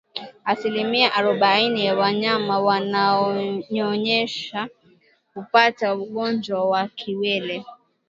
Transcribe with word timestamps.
Asilimia 0.45 1.13
arobaini 1.15 1.85
ya 1.85 1.95
wanyama 1.97 2.59
wanaonyonyesha 2.59 4.69
hupata 5.33 5.95
ugonjwa 5.95 6.65
wa 6.69 6.87
kiwele 6.87 7.65